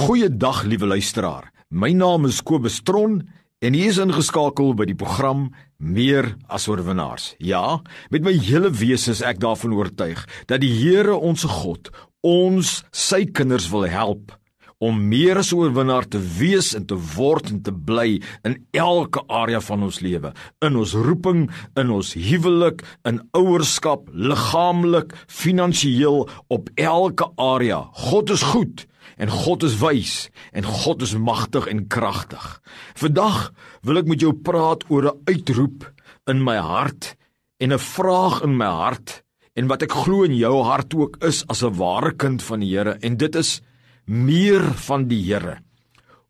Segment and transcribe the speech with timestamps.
[0.00, 1.50] Goeiedag liewe luisteraar.
[1.68, 3.18] My naam is Kobus Tron
[3.60, 7.34] en hier is ingeskakel by die program Meer as oorwinnaars.
[7.36, 11.92] Ja, met my hele wese is ek daarvan oortuig dat die Here ons God
[12.24, 14.32] ons sy kinders wil help
[14.80, 19.60] om meer as oorwinnaar te wees en te word en te bly in elke area
[19.60, 20.32] van ons lewe,
[20.64, 27.84] in ons roeping, in ons huwelik, in ouerskap, liggaamlik, finansiëel, op elke area.
[28.08, 28.86] God is goed
[29.16, 32.60] en God is wys en God is magtig en kragtig.
[32.94, 33.50] Vandag
[33.86, 35.86] wil ek met jou praat oor 'n uitroep
[36.26, 37.16] in my hart
[37.60, 39.22] en 'n vraag in my hart
[39.54, 42.76] en wat ek glo in jou hart ook is as 'n ware kind van die
[42.76, 43.60] Here en dit is
[44.06, 45.58] meer van die Here.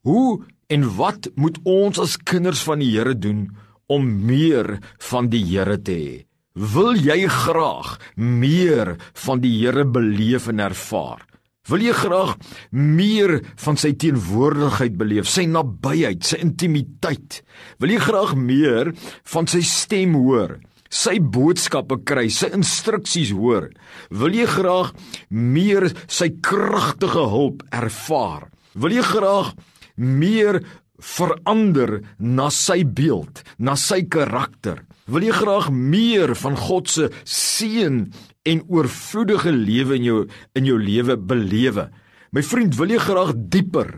[0.03, 3.57] Hoe en wat moet ons as kinders van die Here doen
[3.87, 6.25] om meer van die Here te hê?
[6.55, 11.30] Wil jy graag meer van die Here beleef en ervaar?
[11.69, 12.37] Wil jy graag
[12.73, 17.43] meer van sy teenwoordigheid beleef, sy nabyheid, sy intimiteit?
[17.83, 18.95] Wil jy graag meer
[19.35, 20.57] van sy stem hoor?
[20.91, 23.69] Sy boodskappe kry, sy instruksies hoor.
[24.11, 24.95] Wil jy graag
[25.29, 28.49] meer sy kragtige hulp ervaar?
[28.75, 29.53] Wil jy graag
[30.01, 30.63] meer
[31.01, 34.83] verander na sy beeld, na sy karakter?
[35.11, 38.05] Wil jy graag meer van God se seën
[38.47, 40.21] en oorvloedige lewe in jou
[40.57, 41.89] in jou lewe belewe.
[42.31, 43.91] My vriend, wil jy graag dieper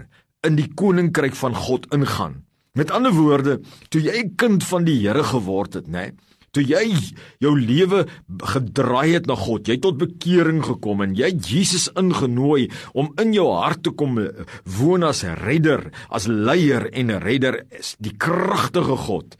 [0.46, 2.41] in die koninkryk van God ingaan?
[2.72, 3.60] Met ander woorde,
[3.91, 6.12] toe jy 'n kind van die Here geword het, nê?
[6.52, 6.96] Toe jy
[7.41, 13.12] jou lewe gedraai het na God, jy tot bekering gekom en jy Jesus ingenooi om
[13.20, 14.19] in jou hart te kom
[14.64, 17.64] woon as redder, as leier en redder,
[17.98, 19.36] die kragtige God.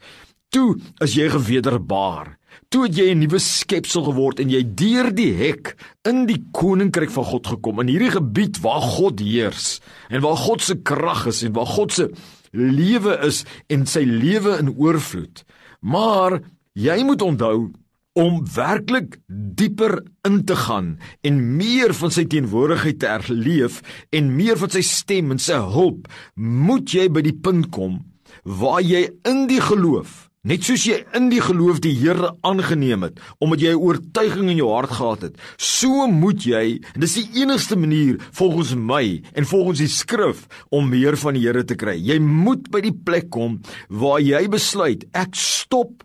[0.53, 2.35] Toe is jy gewederbaar.
[2.69, 7.09] Toe het jy 'n nuwe skepsel geword en jy deur die hek in die koninkryk
[7.09, 11.43] van God gekom in hierdie gebied waar God heers en waar God se krag is
[11.43, 12.11] en waar God se
[12.51, 15.43] lewe is en sy lewe in oorvloed.
[15.81, 16.41] Maar
[16.73, 17.71] jy moet onthou
[18.13, 23.81] om werklik dieper in te gaan en meer van sy teenwoordigheid te erleef
[24.11, 28.05] en meer van sy stem en sy hulp, moet jy by die punt kom
[28.43, 33.19] waar jy in die geloof Net soos jy in die geloof die Here aangeneem het,
[33.39, 37.39] omdat jy 'n oortuiging in jou hart gehad het, so moet jy, en dis die
[37.39, 41.95] enigste manier volgens my en volgens die skrif om meer van die Here te kry.
[41.95, 46.03] Jy moet by die plek kom waar jy besluit, ek stop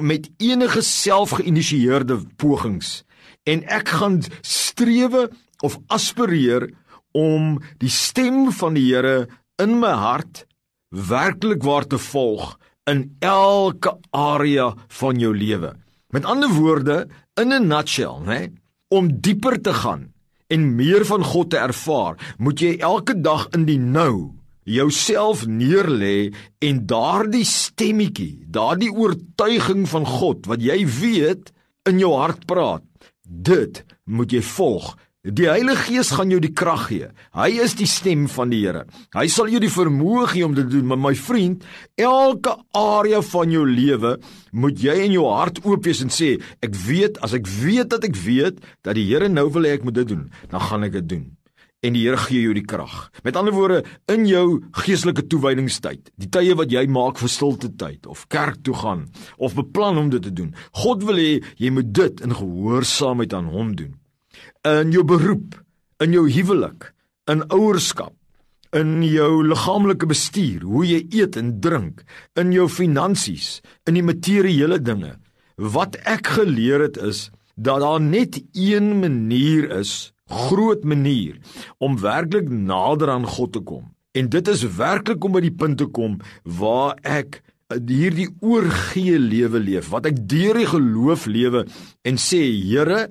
[0.00, 3.04] met enige selfgeïnisieerde pogings
[3.44, 5.28] en ek gaan strewe
[5.60, 6.72] of aspireer
[7.12, 9.28] om die stem van die Here
[9.60, 10.46] in my hart
[10.88, 12.56] werklik waar te volg
[12.90, 15.72] in elke area van jou lewe.
[16.14, 18.52] Met ander woorde, in 'n nutshell, né?
[18.88, 20.12] Om dieper te gaan
[20.46, 24.32] en meer van God te ervaar, moet jy elke dag in die nou
[24.62, 31.52] jouself neerlê en daardie stemmetjie, daardie oortuiging van God wat jy weet
[31.86, 32.82] in jou hart praat,
[33.22, 34.96] dit moet jy volg
[35.26, 37.08] Die Heilige Gees gaan jou die krag gee.
[37.34, 38.84] Hy is die stem van die Here.
[39.10, 41.64] Hy sal jou die vermoë gee om dit te doen, maar my vriend,
[41.98, 44.12] elke area van jou lewe
[44.54, 48.06] moet jy in jou hart oop wees en sê, ek weet as ek weet dat
[48.06, 50.22] ek weet dat die Here nou wil hê ek moet dit doen,
[50.54, 51.26] dan gaan ek dit doen.
[51.82, 52.94] En die Here gee jou die krag.
[53.26, 58.06] Met ander woorde, in jou geestelike toewydingstyd, die tye wat jy maak vir stilte tyd
[58.06, 59.08] of kerk toe gaan
[59.42, 60.54] of beplan om dit te doen.
[60.86, 63.96] God wil hê jy moet dit in gehoorsaamheid aan hom doen
[64.66, 65.54] in jou beroep,
[66.02, 66.90] in jou huwelik,
[67.30, 68.14] in ouerskap,
[68.76, 72.02] in jou liggaamlike bestuur, hoe jy eet en drink,
[72.38, 75.14] in jou finansies, in die materiële dinge.
[75.56, 81.38] Wat ek geleer het is dat daar net een manier is, groot manier
[81.78, 83.84] om werklik nader aan God te kom.
[84.16, 86.18] En dit is werklik om by die punt te kom
[86.58, 87.40] waar ek
[87.70, 91.64] hierdie oorgee lewe leef, wat ek deur die geloof lewe
[92.06, 93.06] en sê Here,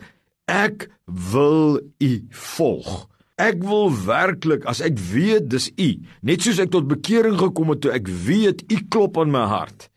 [0.45, 3.07] Ek wil U volg.
[3.35, 5.89] Ek wil werklik as ek weet dis U,
[6.23, 9.89] net soos ek tot bekering gekom het toe ek weet U klop aan my hart.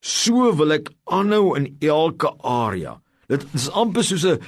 [0.00, 2.96] So wil ek aanhou in elke area.
[3.28, 4.38] Dit is amper soos 'n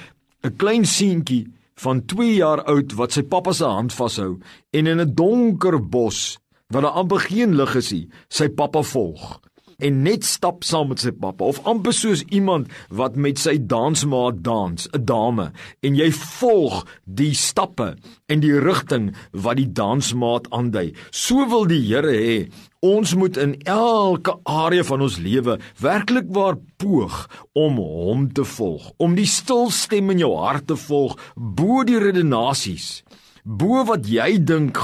[0.43, 4.39] 'n klein seentjie van 2 jaar oud wat sy pappa se hand vashou
[4.71, 6.39] en in 'n donker bos
[6.71, 9.41] waar daar amper geen lig is nie, sy pappa volg
[9.79, 14.41] en net stap saam met sy pappa of amper soos iemand wat met sy dansmaat
[14.45, 17.95] dans, 'n dame, en jy volg die stappe
[18.27, 20.93] en die rigting wat die dansmaat aandui.
[21.11, 22.49] So wil die Here hê
[22.81, 28.91] ons moet in elke area van ons lewe werklik waar poog om hom te volg,
[28.97, 33.03] om die stil stem in jou hart te volg bo die redenasies
[33.43, 34.79] bo wat jy dink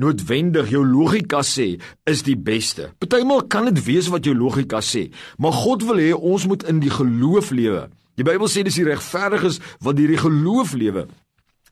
[0.00, 1.74] noodwendig jou logika sê
[2.08, 2.90] is die beste.
[3.02, 6.80] Partymal kan dit wees wat jou logika sê, maar God wil hê ons moet in
[6.82, 7.86] die geloof lewe.
[8.16, 11.06] Die Bybel sê dis die regverdiges wat deur die geloof lewe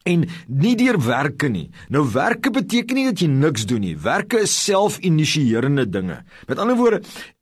[0.04, 1.70] en nie deur werke nie.
[1.92, 3.94] Nou werke beteken nie dat jy niks doen nie.
[3.96, 6.20] Werke is self-initierende dinge.
[6.48, 7.00] Met ander woorde,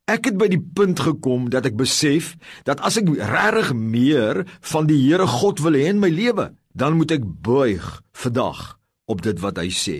[0.09, 2.33] ek het by die punt gekom dat ek besef
[2.67, 6.97] dat as ek regtig meer van die Here God wil hê in my lewe, dan
[6.97, 9.99] moet ek buig vandag op dit wat hy sê.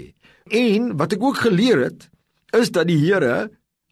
[0.52, 2.10] En wat ek ook geleer het,
[2.54, 3.50] is dat die Here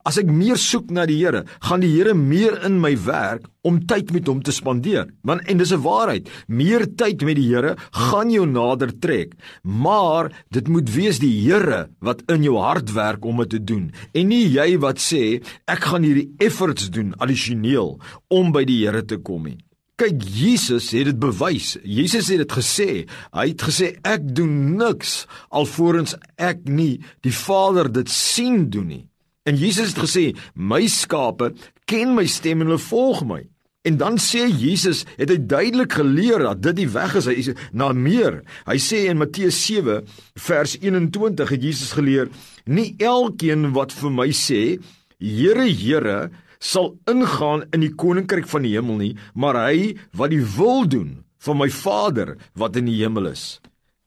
[0.08, 3.78] As ek meer soek na die Here, gaan die Here meer in my werk om
[3.90, 5.12] tyd met hom te spandeer.
[5.28, 9.36] Want en dis 'n waarheid, meer tyd met die Here gaan jou nader trek.
[9.62, 13.92] Maar dit moet wees die Here wat in jou hart werk om dit te doen
[14.14, 18.00] en nie jy wat sê ek gaan hierdie efforts doen addisioneel
[18.30, 19.58] om by die Here te kom nie.
[20.00, 21.76] Kyk, Jesus het dit bewys.
[21.84, 22.90] Jesus het dit gesê.
[23.36, 29.06] Hy het gesê ek doen niks alvorens ek nie die Vader dit sien doen nie.
[29.46, 31.54] En Jesus het gesê, "My skape
[31.86, 33.48] ken my stem en hulle volg my."
[33.82, 37.50] En dan sê Jesus, het hy duidelik geleer dat dit die weg is, hy is
[37.74, 38.44] na meer.
[38.68, 40.06] Hy sê in Matteus 7
[40.38, 42.30] vers 21 het Jesus geleer,
[42.66, 44.80] "Nie elkeen wat vir my sê,
[45.20, 50.46] Here, Here, sal ingaan in die koninkryk van die hemel nie, maar hy wat die
[50.56, 53.60] wil doen van my Vader wat in die hemel is."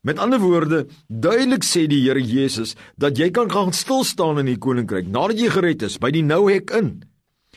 [0.04, 4.50] Met ander woorde, duidelik sê die Here Jesus dat jy kan gaan stil staan in
[4.50, 6.98] die koninkryk nadat jy gered is by die nou hek in.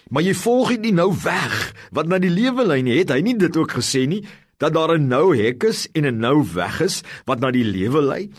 [0.07, 1.57] Maar jy volg die nou weg
[1.91, 3.01] wat na die lewe lei nie.
[3.01, 4.23] Het hy nie dit ook gesê nie
[4.63, 8.01] dat daar 'n nou hek is en 'n nou weg is wat na die lewe
[8.01, 8.29] lei?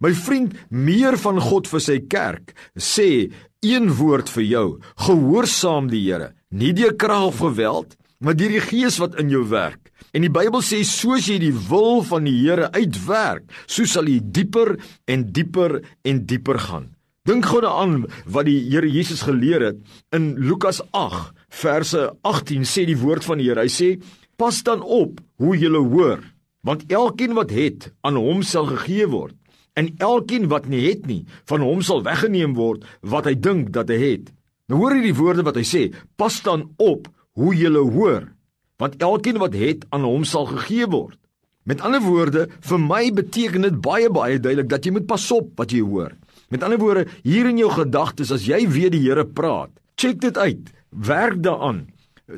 [0.00, 3.32] My vriend, meer van God vir sy kerk sê
[3.64, 4.66] een woord vir jou:
[5.06, 9.44] gehoorsaam die Here, nie deur krag of geweld, maar deur die Gees wat in jou
[9.50, 9.90] werk.
[10.14, 14.20] En die Bybel sê soos jy die wil van die Here uitwerk, so sal jy
[14.22, 14.76] dieper
[15.10, 16.92] en dieper en dieper gaan.
[17.24, 19.80] Dink gou daaraan wat die Here Jesus geleer het
[20.12, 23.64] in Lukas 8 verse 18 sê die woord van die Here.
[23.64, 23.88] Hy sê:
[24.36, 26.20] "Pas dan op hoe jy hoor,
[26.62, 29.34] want elkeen wat het, aan hom sal gegee word,
[29.74, 33.88] en elkeen wat nie het nie, van hom sal weggeneem word wat hy dink dat
[33.88, 34.32] hy het."
[34.68, 35.82] Nou hoor jy die woorde wat hy sê:
[36.16, 38.34] "Pas dan op hoe jy hoor."
[38.76, 41.18] want elkeen wat het aan hom sal gegee word.
[41.64, 45.54] Met ander woorde, vir my beteken dit baie baie duidelik dat jy moet pas op
[45.60, 46.12] wat jy hoor.
[46.52, 50.36] Met ander woorde, hier in jou gedagtes as jy weet die Here praat, check dit
[50.36, 50.68] uit.
[50.90, 51.86] Werk daaraan.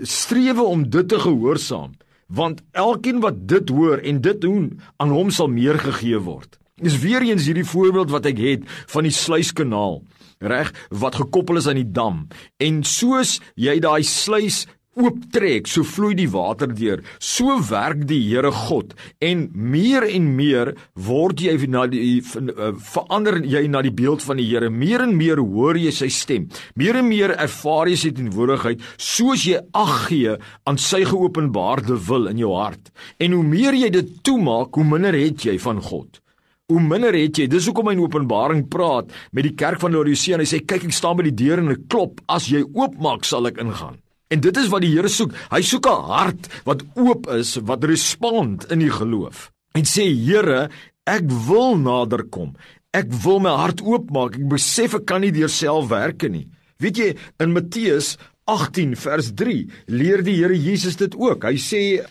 [0.02, 1.96] Streef om dit te gehoorsaam,
[2.26, 4.70] want elkeen wat dit hoor en dit doen,
[5.02, 6.58] aan hom sal meer gegee word.
[6.76, 10.02] Dis weer eens hierdie voorbeeld wat ek het van die sluiskanaal,
[10.44, 12.26] reg, wat gekoppel is aan die dam.
[12.60, 17.00] En soos jy daai sluis ooptrek, so vloei die water deur.
[17.16, 18.92] So werk die Here God
[19.24, 20.74] en meer en meer
[21.08, 24.68] word jy na die eh, verander jy na die beeld van die Here.
[24.68, 26.50] Meer en meer hoor jy sy stem.
[26.76, 30.36] Meer en meer ervaar jy sy teenwoordigheid soos jy ag gee
[30.68, 32.92] aan sy geopenbaarde wil in jou hart.
[33.16, 36.20] En hoe meer jy dit toemaak, hoe minder het jy van God.
[36.66, 37.44] Hoe minder het jy.
[37.46, 40.88] Dis hoekom hy in Openbaring praat met die kerk van Laodicea en hy sê kyk
[40.88, 42.18] ek staan by die deur en ek klop.
[42.26, 44.00] As jy oopmaak, sal ek ingaan.
[44.34, 45.36] En dit is wat die Here soek.
[45.52, 49.52] Hy soek 'n hart wat oop is, wat respond in die geloof.
[49.78, 50.68] En sê Here,
[51.06, 52.56] ek wil naderkom.
[52.92, 54.34] Ek wil my hart oopmaak.
[54.34, 56.48] Ek besef ek kan nie deur self werke nie.
[56.80, 61.44] Weet jy, in Matteus 18 vers 3 leer die Here Jesus dit ook.
[61.44, 62.02] Hy sê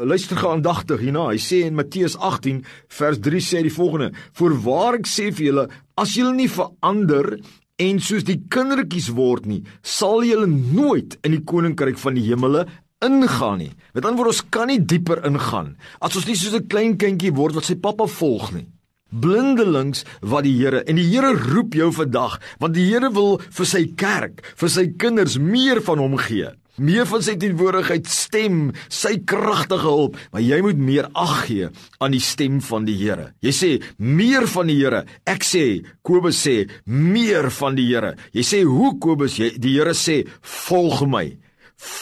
[0.00, 1.28] luister geaandagtig hierna.
[1.32, 2.62] Hy sê in Matteus 18
[2.98, 7.38] vers 3 sê die volgende: "Voorwaar ek sê vir julle, as julle nie verander
[7.78, 12.66] en soos die kindertjies word nie, sal julle nooit in die koninkryk van die hemele
[13.04, 13.72] ingaan nie.
[13.94, 17.34] Met ander woorde, ons kan nie dieper ingaan as ons nie soos 'n klein kindjie
[17.34, 18.68] word wat sy pappa volg nie.
[19.10, 23.66] Blindelings wat die Here en die Here roep jou vandag, want die Here wil vir
[23.66, 29.16] sy kerk, vir sy kinders meer van hom gee meer van sy teenwoordigheid stem, sy
[29.26, 31.70] kragtige hulp, maar jy moet meer ag gee
[32.02, 33.30] aan die stem van die Here.
[33.44, 35.04] Jy sê meer van die Here.
[35.28, 38.14] Ek sê Kobus sê meer van die Here.
[38.34, 40.22] Jy sê hoe Kobus jy die Here sê
[40.66, 41.26] volg my.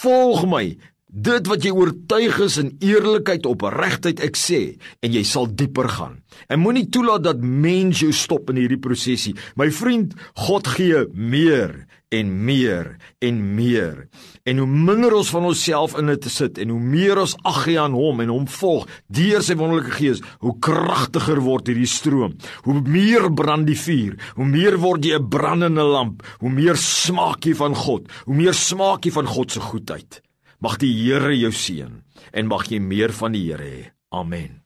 [0.03, 0.67] Volg my.
[1.13, 4.61] Dit wat jy oortuig is in eerlikheid op regtheid ek sê
[5.05, 6.15] en jy sal dieper gaan.
[6.49, 9.35] En moenie toelaat dat mense jou stop in hierdie prosesie.
[9.61, 11.75] My vriend, God gee meer
[12.17, 14.07] en meer en meer.
[14.49, 17.77] En hoe minder ons van onsself in dit sit en hoe meer ons ag gee
[17.77, 22.41] aan hom en hom volg deur sy wonderlike gees, hoe kragtiger word hierdie stroom.
[22.65, 27.45] Hoe meer brand die vuur, hoe meer word jy 'n brandende lamp, hoe meer smaak
[27.45, 30.23] jy van God, hoe meer smaak jy van God se goedheid.
[30.63, 31.95] Mag die Here jou seën
[32.39, 33.87] en mag jy meer van die Here hê.
[34.15, 34.62] Amen.